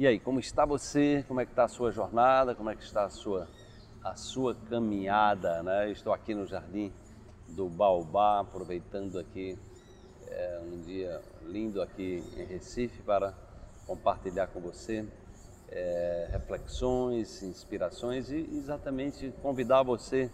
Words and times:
E 0.00 0.06
aí, 0.06 0.18
como 0.18 0.40
está 0.40 0.64
você? 0.64 1.22
Como 1.28 1.42
é 1.42 1.44
que 1.44 1.52
está 1.52 1.64
a 1.64 1.68
sua 1.68 1.92
jornada? 1.92 2.54
Como 2.54 2.70
é 2.70 2.74
que 2.74 2.82
está 2.82 3.04
a 3.04 3.10
sua, 3.10 3.46
a 4.02 4.16
sua 4.16 4.54
caminhada? 4.54 5.62
Né? 5.62 5.90
Estou 5.90 6.14
aqui 6.14 6.34
no 6.34 6.46
Jardim 6.46 6.90
do 7.48 7.68
Baobá, 7.68 8.40
aproveitando 8.40 9.18
aqui 9.18 9.58
é, 10.26 10.62
um 10.64 10.80
dia 10.84 11.20
lindo 11.44 11.82
aqui 11.82 12.24
em 12.34 12.44
Recife 12.46 13.02
para 13.02 13.34
compartilhar 13.86 14.46
com 14.46 14.58
você 14.58 15.06
é, 15.68 16.30
reflexões, 16.32 17.42
inspirações 17.42 18.30
e 18.30 18.38
exatamente 18.56 19.30
convidar 19.42 19.82
você 19.82 20.30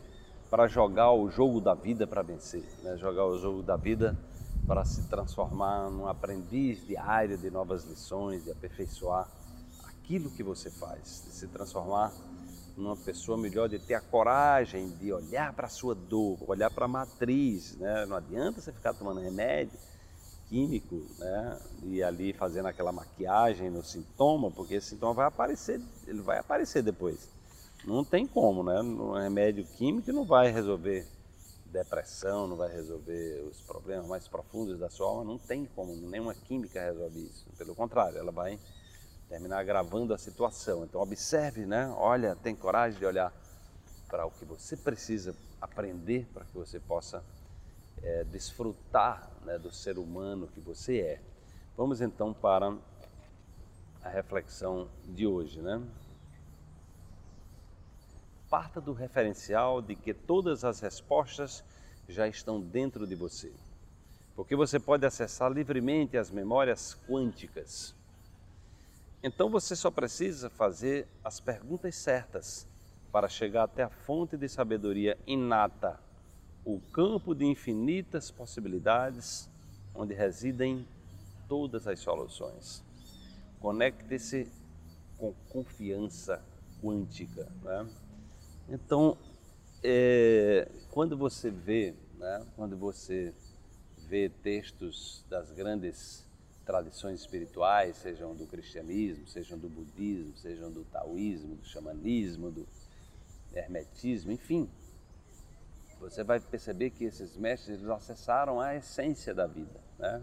para 0.49 0.69
jogar 0.69 1.11
o 1.11 1.29
jogo 1.29 1.61
da 1.61 1.75
vida 1.75 2.07
para 2.07 2.23
vencer, 2.23 2.63
né? 2.85 2.97
jogar 2.99 3.27
o 3.27 3.37
jogo 3.37 3.65
da 3.65 3.77
vida 3.77 4.17
para 4.65 4.85
se 4.85 5.09
transformar 5.09 5.91
num 5.91 6.07
aprendiz 6.07 6.87
diário 6.87 7.37
de 7.37 7.51
novas 7.51 7.83
lições, 7.83 8.45
de 8.45 8.53
aperfeiçoar 8.53 9.29
aquilo 10.07 10.31
que 10.31 10.43
você 10.43 10.71
faz, 10.71 11.25
de 11.27 11.33
se 11.33 11.49
transformar 11.49 12.13
numa 12.77 12.97
pessoa 12.97 13.37
melhor, 13.37 13.69
de 13.69 13.81
ter 13.81 13.95
a 13.95 14.01
coragem 14.01 14.89
de 15.01 15.13
olhar 15.13 15.53
para 15.53 15.67
a 15.67 15.71
sua 15.71 15.97
dor, 15.97 16.39
olhar 16.47 16.71
para 16.71 16.85
a 16.85 16.89
matriz. 16.89 17.77
Né? 17.77 18.07
Não 18.07 18.17
adianta 18.17 18.61
você 18.61 18.71
ficar 18.71 18.95
tomando 18.95 19.21
remédio 19.21 19.77
químico 20.49 21.03
né? 21.19 21.59
e 21.83 22.03
ali 22.05 22.33
fazendo 22.33 22.67
aquela 22.67 22.93
maquiagem 22.93 23.69
no 23.69 23.83
sintoma, 23.83 24.49
porque 24.49 24.75
esse 24.75 24.91
sintoma 24.91 25.13
vai 25.13 25.27
aparecer, 25.27 25.81
ele 26.07 26.21
vai 26.21 26.39
aparecer 26.39 26.83
depois. 26.85 27.29
Não 27.85 28.05
tem 28.05 28.27
como, 28.27 28.63
né? 28.63 28.81
Um 28.81 29.13
remédio 29.13 29.65
químico 29.77 30.13
não 30.13 30.25
vai 30.25 30.51
resolver 30.51 31.07
depressão, 31.67 32.47
não 32.47 32.57
vai 32.57 32.73
resolver 32.73 33.45
os 33.51 33.61
problemas 33.61 34.07
mais 34.07 34.27
profundos 34.27 34.79
da 34.79 34.89
sua 34.89 35.09
alma, 35.09 35.25
não 35.25 35.39
tem 35.39 35.67
como, 35.75 35.95
nenhuma 35.95 36.35
química 36.35 36.81
resolve 36.81 37.21
isso. 37.21 37.47
Pelo 37.57 37.75
contrário, 37.75 38.19
ela 38.19 38.33
vai 38.33 38.59
terminar 39.29 39.59
agravando 39.59 40.15
a 40.15 40.19
situação. 40.19 40.85
Então 40.85 41.01
observe, 41.01 41.67
né? 41.67 41.89
Olha, 41.97 42.37
tem 42.37 42.55
coragem 42.55 42.99
de 42.99 43.07
olhar 43.07 43.33
para 44.09 44.25
o 44.27 44.31
que 44.31 44.45
você 44.45 44.77
precisa 44.77 45.35
aprender 45.61 46.27
para 46.33 46.45
que 46.45 46.55
você 46.55 46.79
possa 46.79 47.23
é, 48.03 48.25
desfrutar 48.25 49.29
né, 49.45 49.59
do 49.59 49.73
ser 49.73 49.99
humano 49.99 50.49
que 50.49 50.61
você 50.61 51.01
é. 51.01 51.21
Vamos 51.77 52.01
então 52.01 52.33
para 52.33 52.77
a 54.03 54.09
reflexão 54.09 54.89
de 55.05 55.27
hoje, 55.27 55.61
né? 55.61 55.83
Parta 58.49 58.81
do 58.81 58.93
referencial 58.93 59.83
de 59.83 59.97
que 59.97 60.15
todas 60.15 60.65
as 60.65 60.79
respostas 60.79 61.65
já 62.09 62.29
estão 62.29 62.61
dentro 62.61 63.05
de 63.05 63.17
você, 63.17 63.53
porque 64.37 64.55
você 64.55 64.79
pode 64.79 65.05
acessar 65.05 65.51
livremente 65.51 66.17
as 66.17 66.31
memórias 66.31 66.97
quânticas. 67.09 67.96
Então 69.27 69.51
você 69.51 69.75
só 69.75 69.91
precisa 69.91 70.49
fazer 70.49 71.09
as 71.25 71.41
perguntas 71.41 71.97
certas 71.97 72.65
para 73.11 73.29
chegar 73.29 73.65
até 73.65 73.83
a 73.83 73.91
fonte 73.91 74.37
de 74.37 74.49
sabedoria 74.49 75.19
inata, 75.27 75.99
o 76.65 76.79
campo 76.93 77.35
de 77.35 77.45
infinitas 77.45 78.31
possibilidades 78.31 79.51
onde 79.93 80.15
residem 80.15 80.87
todas 81.49 81.89
as 81.89 81.99
soluções. 81.99 82.85
Conecte-se 83.59 84.49
com 85.19 85.35
confiança 85.49 86.41
quântica. 86.81 87.51
Né? 87.65 87.89
Então, 88.69 89.19
é, 89.83 90.71
quando 90.93 91.17
você 91.17 91.51
vê, 91.51 91.97
né, 92.17 92.47
quando 92.55 92.77
você 92.77 93.35
vê 94.07 94.29
textos 94.29 95.25
das 95.29 95.51
grandes 95.51 96.26
tradições 96.67 97.21
espirituais, 97.21 97.97
sejam 97.97 98.35
do 98.35 98.47
cristianismo, 98.47 99.27
sejam 99.27 99.57
do 99.57 99.69
budismo, 99.69 100.37
sejam 100.37 100.71
do 100.71 100.85
taoísmo, 100.85 101.55
do 101.55 101.65
xamanismo, 101.65 102.51
do 102.51 102.67
hermetismo, 103.55 104.33
enfim, 104.33 104.69
você 106.01 106.23
vai 106.23 106.39
perceber 106.41 106.91
que 106.91 107.05
esses 107.05 107.37
mestres 107.37 107.79
eles 107.79 107.89
acessaram 107.89 108.61
a 108.61 108.75
essência 108.75 109.33
da 109.33 109.47
vida, 109.47 109.81
né? 109.99 110.23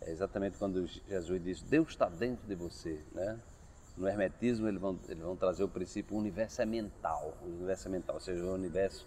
É 0.00 0.10
exatamente 0.10 0.56
quando 0.56 0.86
Jesus 0.86 1.42
diz: 1.42 1.62
Deus 1.62 1.88
está 1.88 2.08
dentro 2.08 2.46
de 2.46 2.54
você, 2.54 3.02
né? 3.12 3.38
No 3.96 4.06
hermetismo, 4.06 4.68
eles 4.68 4.80
vão, 4.80 4.98
eles 5.08 5.22
vão 5.22 5.36
trazer 5.36 5.64
o 5.64 5.68
princípio 5.68 6.16
o 6.16 6.18
universo 6.18 6.60
é 6.60 6.66
mental. 6.66 7.36
O 7.42 7.46
universo 7.46 7.88
é 7.88 7.90
mental, 7.90 8.16
ou 8.16 8.20
seja, 8.20 8.44
o 8.44 8.52
universo 8.52 9.06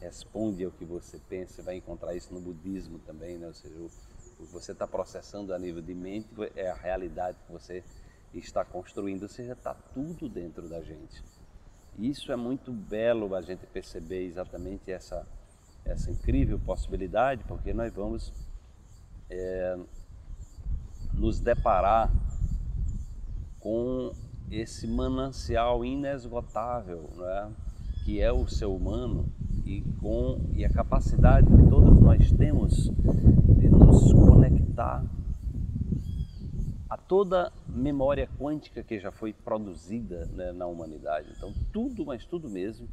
responde 0.00 0.64
ao 0.64 0.70
que 0.70 0.84
você 0.84 1.18
pensa. 1.28 1.54
Você 1.54 1.62
vai 1.62 1.76
encontrar 1.76 2.14
isso 2.14 2.32
no 2.32 2.40
budismo 2.40 3.00
também, 3.00 3.36
né? 3.36 3.48
ou 3.48 3.54
seja, 3.54 3.74
o, 3.76 3.90
o 4.38 4.46
que 4.46 4.52
você 4.52 4.72
está 4.72 4.86
processando 4.86 5.52
a 5.52 5.58
nível 5.58 5.82
de 5.82 5.94
mente 5.94 6.28
é 6.54 6.70
a 6.70 6.74
realidade 6.74 7.38
que 7.46 7.52
você 7.52 7.82
está 8.32 8.64
construindo, 8.64 9.22
ou 9.22 9.28
seja, 9.28 9.52
está 9.52 9.74
tudo 9.74 10.28
dentro 10.28 10.68
da 10.68 10.80
gente. 10.82 11.22
Isso 11.98 12.30
é 12.30 12.36
muito 12.36 12.72
belo 12.72 13.34
a 13.34 13.42
gente 13.42 13.66
perceber 13.66 14.24
exatamente 14.26 14.90
essa, 14.90 15.26
essa 15.84 16.10
incrível 16.10 16.58
possibilidade, 16.58 17.42
porque 17.44 17.72
nós 17.72 17.92
vamos 17.92 18.32
é, 19.28 19.76
nos 21.12 21.40
deparar 21.40 22.12
com 23.58 24.12
esse 24.50 24.86
manancial 24.86 25.84
inesgotável, 25.84 27.10
né? 27.16 27.52
que 28.04 28.20
é 28.20 28.32
o 28.32 28.46
ser 28.46 28.66
humano 28.66 29.26
e 29.66 29.82
com 30.00 30.40
e 30.54 30.64
a 30.64 30.70
capacidade 30.70 31.46
que 31.46 31.68
todos 31.68 32.00
nós 32.00 32.32
temos 32.32 32.90
nos 33.98 34.12
conectar 34.12 35.04
a 36.88 36.96
toda 36.96 37.52
memória 37.68 38.28
quântica 38.38 38.82
que 38.82 38.98
já 38.98 39.10
foi 39.10 39.32
produzida 39.32 40.26
né, 40.26 40.52
na 40.52 40.66
humanidade. 40.66 41.32
Então 41.36 41.52
tudo, 41.72 42.06
mas 42.06 42.24
tudo 42.24 42.48
mesmo, 42.48 42.88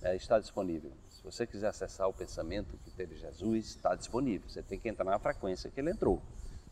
é, 0.00 0.16
está 0.16 0.38
disponível. 0.38 0.90
Se 1.08 1.22
você 1.22 1.46
quiser 1.46 1.68
acessar 1.68 2.08
o 2.08 2.12
pensamento 2.12 2.76
que 2.84 2.90
teve 2.90 3.16
Jesus, 3.16 3.66
está 3.66 3.94
disponível. 3.94 4.48
Você 4.48 4.62
tem 4.62 4.78
que 4.78 4.88
entrar 4.88 5.04
na 5.04 5.18
frequência 5.18 5.70
que 5.70 5.78
ele 5.80 5.90
entrou. 5.90 6.20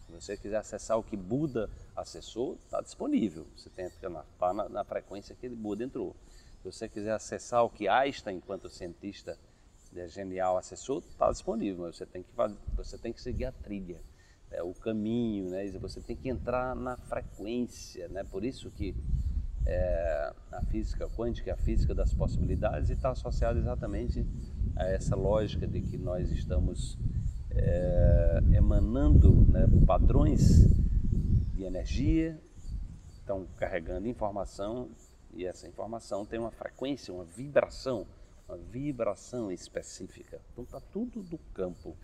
Se 0.07 0.13
você 0.13 0.37
quiser 0.37 0.57
acessar 0.57 0.99
o 0.99 1.03
que 1.05 1.17
Buda 1.17 1.71
acessou, 1.95 2.59
está 2.65 2.81
disponível. 2.81 3.47
Você 3.57 3.71
tem 3.71 3.89
que 3.89 3.95
entrar 4.07 4.25
na, 4.53 4.69
na 4.69 4.85
frequência 4.85 5.37
que 5.39 5.49
Buda 5.49 5.85
entrou. 5.85 6.17
Se 6.63 6.65
você 6.65 6.89
quiser 6.89 7.13
acessar 7.13 7.65
o 7.65 7.71
que 7.71 7.87
Einstein, 7.89 8.39
enquanto 8.39 8.69
cientista 8.69 9.39
é 9.97 10.07
genial, 10.07 10.57
acessou, 10.57 10.99
está 10.99 11.31
disponível. 11.31 11.85
Mas 11.85 11.97
você 11.97 12.07
tem 12.07 12.23
que, 12.23 12.31
você 12.77 12.99
tem 12.99 13.13
que 13.13 13.21
seguir 13.21 13.47
a 13.47 13.53
trilha, 13.53 14.01
é, 14.51 14.63
o 14.63 14.75
caminho, 14.75 15.51
né? 15.51 15.69
você 15.79 16.01
tem 16.01 16.17
que 16.17 16.29
entrar 16.29 16.75
na 16.77 16.97
frequência. 16.97 18.09
Né? 18.09 18.25
Por 18.25 18.45
isso 18.45 18.71
que 18.71 18.95
é, 19.67 20.33
a 20.53 20.63
física 20.63 21.09
quântica 21.09 21.51
é 21.51 21.53
a 21.53 21.57
física 21.57 21.95
das 21.95 22.15
possibilidades 22.15 22.91
está 22.91 23.11
associada 23.11 23.59
exatamente 23.59 24.27
a 24.77 24.85
essa 24.85 25.15
lógica 25.15 25.67
de 25.67 25.81
que 25.81 25.99
nós 25.99 26.31
estamos 26.31 26.99
é, 27.51 28.41
emanando 28.53 29.47
né, 29.51 29.67
padrões 29.87 30.67
de 31.55 31.65
energia, 31.65 32.41
estão 33.09 33.47
carregando 33.57 34.09
informação 34.09 34.91
e 35.35 35.45
essa 35.45 35.69
informação 35.69 36.25
tem 36.25 36.39
uma 36.39 36.51
frequência, 36.51 37.13
uma 37.13 37.25
vibração, 37.25 38.07
uma 38.51 38.59
vibração 38.59 39.51
específica. 39.51 40.41
Então 40.53 40.65
está 40.65 40.81
tudo 40.81 41.23
no 41.23 41.39
campo, 41.55 41.97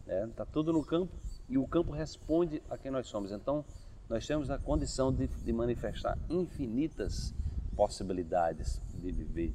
está 0.00 0.12
né? 0.12 0.30
Tá 0.36 0.44
tudo 0.44 0.72
no 0.72 0.84
campo 0.84 1.12
e 1.48 1.56
o 1.56 1.66
campo 1.66 1.92
responde 1.92 2.62
a 2.68 2.76
quem 2.76 2.90
nós 2.90 3.06
somos. 3.06 3.30
Então 3.30 3.64
nós 4.08 4.26
temos 4.26 4.50
a 4.50 4.58
condição 4.58 5.12
de, 5.12 5.28
de 5.28 5.52
manifestar 5.52 6.18
infinitas 6.28 7.32
possibilidades 7.76 8.80
de 8.94 9.12
viver 9.12 9.54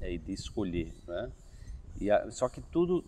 é, 0.00 0.12
e 0.12 0.18
de 0.18 0.32
escolher, 0.32 0.92
né? 1.06 1.30
E 2.00 2.10
a, 2.10 2.30
só 2.30 2.48
que 2.48 2.60
tudo 2.60 3.04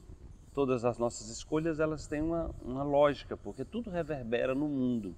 todas 0.53 0.85
as 0.85 0.99
nossas 0.99 1.29
escolhas 1.31 1.81
elas 1.81 2.07
têm 2.07 2.23
uma, 2.23 2.55
uma 2.63 2.85
lógica, 2.85 3.37
porque 3.37 3.65
tudo 3.65 3.91
reverbera 3.91 4.55
no 4.55 4.69
mundo, 4.69 5.17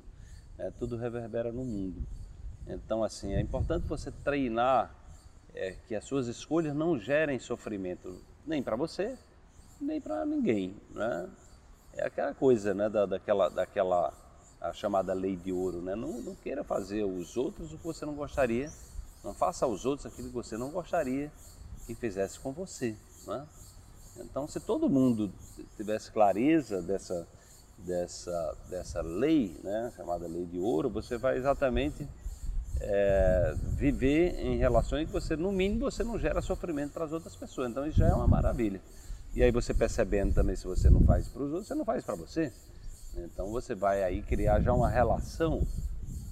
né? 0.56 0.72
tudo 0.78 0.96
reverbera 0.96 1.52
no 1.52 1.62
mundo. 1.62 2.02
Então, 2.66 3.04
assim, 3.04 3.34
é 3.34 3.40
importante 3.40 3.86
você 3.86 4.10
treinar 4.10 4.94
é, 5.56 5.74
que 5.88 5.94
as 5.94 6.04
suas 6.04 6.28
escolhas 6.28 6.76
não 6.76 6.98
gerem 6.98 7.38
sofrimento 7.38 8.22
nem 8.46 8.62
para 8.62 8.76
você, 8.76 9.16
nem 9.80 10.00
para 10.00 10.24
ninguém, 10.24 10.76
né? 10.90 11.28
É 11.94 12.06
aquela 12.06 12.34
coisa, 12.34 12.74
né, 12.74 12.90
da, 12.90 13.06
daquela, 13.06 13.48
daquela 13.48 14.12
a 14.60 14.72
chamada 14.72 15.14
lei 15.14 15.34
de 15.34 15.50
ouro, 15.50 15.80
né? 15.80 15.94
Não, 15.94 16.20
não 16.20 16.34
queira 16.34 16.62
fazer 16.62 17.02
aos 17.02 17.36
outros 17.36 17.72
o 17.72 17.78
que 17.78 17.84
você 17.84 18.04
não 18.04 18.14
gostaria, 18.14 18.70
não 19.24 19.34
faça 19.34 19.64
aos 19.64 19.86
outros 19.86 20.06
aquilo 20.06 20.28
que 20.28 20.34
você 20.34 20.56
não 20.56 20.70
gostaria 20.70 21.32
que 21.86 21.94
fizesse 21.94 22.38
com 22.38 22.52
você, 22.52 22.94
né? 23.26 23.46
Então, 24.18 24.46
se 24.46 24.60
todo 24.60 24.88
mundo 24.88 25.30
tivesse 25.76 26.10
clareza 26.10 26.82
dessa, 26.82 27.26
dessa, 27.78 28.56
dessa 28.68 29.02
lei, 29.02 29.58
né, 29.62 29.92
chamada 29.96 30.26
lei 30.26 30.46
de 30.46 30.58
ouro, 30.58 30.88
você 30.88 31.18
vai 31.18 31.36
exatamente 31.36 32.08
é, 32.80 33.54
viver 33.76 34.40
em 34.40 34.56
relações 34.56 35.06
que 35.06 35.12
você, 35.12 35.36
no 35.36 35.52
mínimo, 35.52 35.90
você 35.90 36.02
não 36.02 36.18
gera 36.18 36.40
sofrimento 36.40 36.92
para 36.92 37.04
as 37.04 37.12
outras 37.12 37.36
pessoas. 37.36 37.70
Então, 37.70 37.86
isso 37.86 37.98
já 37.98 38.08
é 38.08 38.14
uma 38.14 38.26
maravilha. 38.26 38.80
E 39.34 39.42
aí 39.42 39.52
você 39.52 39.74
percebendo 39.74 40.32
também, 40.32 40.56
se 40.56 40.64
você 40.64 40.88
não 40.88 41.02
faz 41.02 41.28
para 41.28 41.42
os 41.42 41.50
outros, 41.50 41.68
você 41.68 41.74
não 41.74 41.84
faz 41.84 42.02
para 42.02 42.14
você. 42.14 42.50
Então, 43.18 43.50
você 43.50 43.74
vai 43.74 44.02
aí 44.02 44.22
criar 44.22 44.62
já 44.62 44.72
uma 44.72 44.88
relação 44.88 45.66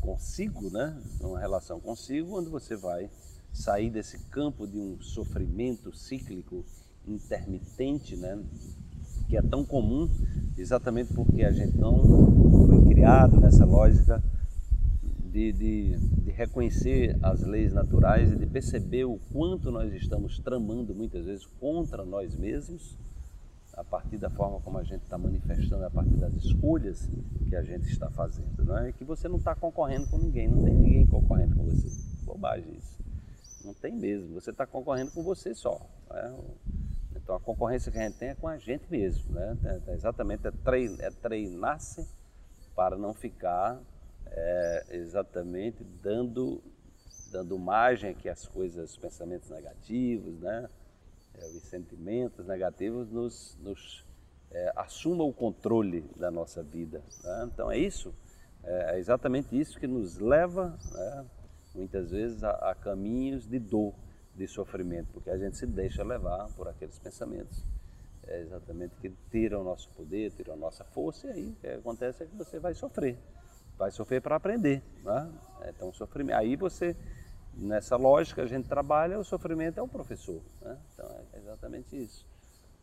consigo, 0.01 0.71
né? 0.71 0.97
Uma 1.21 1.39
relação 1.39 1.79
consigo, 1.79 2.39
onde 2.39 2.49
você 2.49 2.77
vai 2.77 3.11
sair 3.53 3.91
desse 3.91 4.19
campo 4.31 4.67
de 4.67 4.79
um 4.79 4.99
sofrimento 5.03 5.95
cíclico 5.95 6.65
intermitente, 7.07 8.17
né? 8.17 8.43
Que 9.29 9.37
é 9.37 9.43
tão 9.43 9.67
comum, 9.67 10.11
exatamente 10.57 11.13
porque 11.13 11.45
a 11.45 11.53
gente 11.53 11.77
não 11.77 12.03
foi 12.67 12.83
criado 12.87 13.39
nessa 13.39 13.67
lógica 13.67 14.23
de, 15.35 15.53
de, 15.53 15.97
de, 15.99 16.31
reconhecer 16.31 17.19
as 17.21 17.43
leis 17.43 17.73
naturais 17.73 18.31
e 18.31 18.37
de 18.37 18.47
perceber 18.47 19.05
o 19.05 19.19
quanto 19.33 19.69
nós 19.69 19.93
estamos 19.93 20.39
tramando 20.39 20.95
muitas 20.95 21.27
vezes 21.27 21.45
contra 21.59 22.05
nós 22.05 22.37
mesmos, 22.37 22.97
a 23.73 23.83
partir 23.83 24.17
da 24.17 24.31
forma 24.31 24.61
como 24.61 24.79
a 24.79 24.85
gente 24.85 25.03
está 25.03 25.19
manifestando, 25.19 25.85
a 25.85 25.91
partir 25.91 26.15
das 26.15 26.33
escolhas 26.35 27.11
que 27.49 27.57
a 27.57 27.63
gente 27.63 27.89
está 27.89 28.09
fazendo. 28.11 28.65
Não 28.65 28.79
é 28.79 28.93
que 28.93 29.03
você 29.03 29.27
não 29.27 29.39
está 29.39 29.57
concorrendo 29.57 30.07
com 30.07 30.19
ninguém, 30.19 30.47
não 30.47 30.63
tem 30.63 30.73
ninguém 30.73 31.05
concorrendo 31.05 31.57
com 31.57 31.65
você. 31.65 31.89
Bobagem 32.25 32.73
isso. 32.79 32.97
Não 33.65 33.75
tem 33.75 33.93
mesmo. 33.93 34.35
Você 34.35 34.51
está 34.51 34.65
concorrendo 34.65 35.11
com 35.11 35.25
você 35.25 35.53
só. 35.53 35.85
É? 36.13 36.33
Então 37.17 37.35
a 37.35 37.41
concorrência 37.41 37.91
que 37.91 37.99
a 37.99 38.03
gente 38.03 38.19
tem 38.19 38.29
é 38.29 38.35
com 38.37 38.47
a 38.47 38.57
gente 38.57 38.85
mesmo. 38.89 39.35
Né? 39.35 39.59
É, 39.65 39.91
é 39.91 39.95
exatamente 39.95 40.47
é, 40.47 40.53
é 41.01 41.11
treinar-se 41.11 42.09
para 42.77 42.97
não 42.97 43.13
ficar 43.13 43.81
é, 44.37 44.87
exatamente 44.91 45.85
dando, 46.03 46.61
dando 47.31 47.59
margem 47.59 48.11
aqui 48.11 48.29
às 48.29 48.47
coisas, 48.47 48.91
os 48.91 48.97
pensamentos 48.97 49.49
negativos, 49.49 50.41
né? 50.41 50.69
É, 51.35 51.47
os 51.47 51.63
sentimentos 51.65 52.47
negativos 52.47 53.11
nos, 53.11 53.57
nos 53.61 54.05
é, 54.51 54.73
assumam 54.77 55.29
o 55.29 55.33
controle 55.33 56.03
da 56.17 56.31
nossa 56.31 56.63
vida. 56.63 57.03
Né? 57.23 57.51
Então 57.53 57.71
é 57.71 57.79
isso, 57.79 58.15
é, 58.63 58.97
é 58.97 58.99
exatamente 58.99 59.59
isso 59.59 59.79
que 59.79 59.87
nos 59.87 60.19
leva, 60.19 60.79
né? 60.93 61.27
muitas 61.75 62.11
vezes, 62.11 62.43
a, 62.45 62.51
a 62.71 62.75
caminhos 62.75 63.49
de 63.49 63.59
dor, 63.59 63.95
de 64.35 64.47
sofrimento, 64.47 65.09
porque 65.13 65.31
a 65.31 65.39
gente 65.39 65.57
se 65.57 65.67
deixa 65.67 66.05
levar 66.05 66.49
por 66.57 66.69
aqueles 66.69 66.99
pensamentos 66.99 67.65
é 68.27 68.41
exatamente 68.41 68.95
que 69.03 69.13
tiram 69.31 69.61
o 69.61 69.65
nosso 69.65 69.87
poder, 69.91 70.31
tiram 70.31 70.55
a 70.55 70.57
nossa 70.57 70.83
força, 70.83 71.27
e 71.27 71.31
aí 71.31 71.47
o 71.49 71.55
que 71.57 71.67
acontece 71.67 72.23
é 72.23 72.27
que 72.27 72.35
você 72.35 72.59
vai 72.59 72.73
sofrer 72.73 73.19
vai 73.79 73.91
sofrer 73.91 74.21
para 74.21 74.37
aprender. 74.37 74.83
Né? 75.05 75.31
Então, 75.69 75.93
sofrimento. 75.93 76.37
Aí 76.37 76.57
você, 76.57 76.97
nessa 77.55 77.97
lógica, 77.97 78.43
a 78.43 78.47
gente 78.47 78.69
trabalha, 78.69 79.19
o 79.19 79.25
sofrimento 79.25 79.79
é 79.79 79.83
o 79.83 79.89
professor. 79.89 80.41
Né? 80.63 80.79
Então, 80.93 81.09
é 81.33 81.39
exatamente 81.39 81.97
isso. 81.97 82.27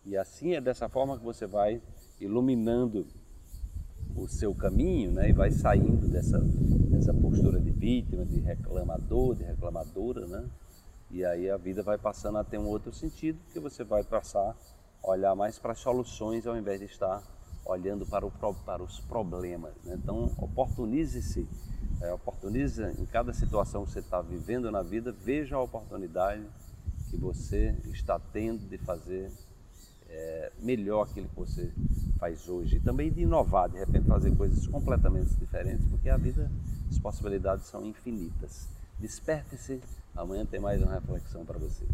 E 0.05 0.17
assim 0.17 0.53
é 0.53 0.61
dessa 0.61 0.89
forma 0.89 1.17
que 1.17 1.23
você 1.23 1.45
vai 1.45 1.81
iluminando 2.19 3.05
o 4.15 4.27
seu 4.27 4.53
caminho 4.53 5.11
né? 5.11 5.29
e 5.29 5.33
vai 5.33 5.51
saindo 5.51 6.07
dessa, 6.07 6.39
dessa 6.39 7.13
postura 7.13 7.59
de 7.59 7.71
vítima, 7.71 8.25
de 8.25 8.39
reclamador, 8.39 9.35
de 9.35 9.43
reclamadora. 9.43 10.25
Né? 10.25 10.49
E 11.11 11.23
aí 11.23 11.49
a 11.49 11.57
vida 11.57 11.83
vai 11.83 11.97
passando 11.97 12.37
a 12.37 12.43
ter 12.43 12.57
um 12.57 12.67
outro 12.67 12.91
sentido, 12.93 13.39
porque 13.45 13.59
você 13.59 13.83
vai 13.83 14.03
passar 14.03 14.55
a 15.03 15.09
olhar 15.09 15.35
mais 15.35 15.59
para 15.59 15.75
soluções 15.75 16.47
ao 16.47 16.57
invés 16.57 16.79
de 16.79 16.85
estar 16.85 17.21
olhando 17.71 18.05
para, 18.05 18.25
o, 18.25 18.31
para 18.31 18.83
os 18.83 18.99
problemas. 18.99 19.73
Né? 19.83 19.97
Então, 20.01 20.31
oportunize-se, 20.37 21.47
é, 22.01 22.13
oportunize 22.13 22.83
em 22.99 23.05
cada 23.05 23.33
situação 23.33 23.85
que 23.85 23.91
você 23.91 23.99
está 23.99 24.21
vivendo 24.21 24.71
na 24.71 24.81
vida, 24.81 25.11
veja 25.11 25.55
a 25.55 25.61
oportunidade 25.61 26.43
que 27.09 27.17
você 27.17 27.75
está 27.91 28.19
tendo 28.19 28.67
de 28.69 28.77
fazer 28.77 29.31
é, 30.09 30.51
melhor 30.59 31.03
aquilo 31.03 31.27
que 31.27 31.35
você 31.35 31.71
faz 32.19 32.47
hoje. 32.47 32.77
E 32.77 32.79
também 32.79 33.11
de 33.11 33.21
inovar, 33.21 33.69
de 33.69 33.77
repente 33.77 34.07
fazer 34.07 34.35
coisas 34.35 34.67
completamente 34.67 35.33
diferentes, 35.35 35.85
porque 35.87 36.09
a 36.09 36.17
vida, 36.17 36.51
as 36.89 36.99
possibilidades 36.99 37.65
são 37.65 37.85
infinitas. 37.85 38.67
Desperte-se, 38.99 39.81
amanhã 40.15 40.45
tem 40.45 40.59
mais 40.59 40.81
uma 40.81 40.93
reflexão 40.93 41.43
para 41.43 41.57
você. 41.57 41.85